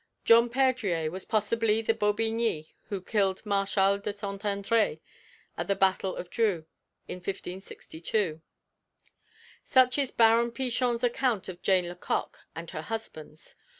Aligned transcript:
John 0.25 0.49
Perdrier 0.49 1.11
was 1.11 1.25
possibly 1.25 1.79
the 1.83 1.93
Baubigny 1.93 2.73
who 2.89 3.03
killed 3.03 3.45
Marshal 3.45 3.99
de 3.99 4.11
St. 4.11 4.41
André 4.41 4.99
at 5.55 5.67
the 5.67 5.75
battle 5.75 6.15
of 6.15 6.31
Dreux 6.31 6.65
in 7.07 7.17
1562. 7.17 8.41
Such 9.63 9.99
is 9.99 10.09
Baron 10.09 10.49
Pichon's 10.53 11.03
account 11.03 11.47
of 11.49 11.61
Jane 11.61 11.87
Lecoq 11.87 12.35
and 12.55 12.71
her 12.71 12.81
husbands. 12.81 13.55